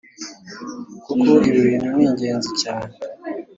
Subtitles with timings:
[1.05, 2.93] kuko ibi bintu ni ingenzi cyane